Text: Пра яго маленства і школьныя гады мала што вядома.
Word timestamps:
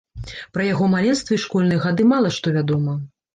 Пра 0.57 0.63
яго 0.67 0.87
маленства 0.93 1.37
і 1.37 1.41
школьныя 1.43 1.83
гады 1.85 2.09
мала 2.15 2.33
што 2.39 2.57
вядома. 2.57 2.99